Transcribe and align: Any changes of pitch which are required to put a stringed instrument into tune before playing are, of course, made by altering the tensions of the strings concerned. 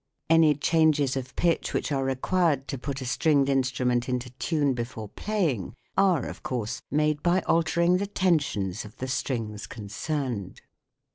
Any 0.31 0.55
changes 0.55 1.15
of 1.15 1.35
pitch 1.35 1.75
which 1.75 1.91
are 1.91 2.03
required 2.03 2.67
to 2.69 2.79
put 2.79 3.01
a 3.01 3.05
stringed 3.05 3.49
instrument 3.49 4.09
into 4.09 4.31
tune 4.31 4.73
before 4.73 5.09
playing 5.09 5.75
are, 5.95 6.25
of 6.25 6.41
course, 6.41 6.81
made 6.89 7.21
by 7.21 7.41
altering 7.41 7.97
the 7.97 8.07
tensions 8.07 8.83
of 8.83 8.97
the 8.97 9.07
strings 9.07 9.67
concerned. 9.67 10.61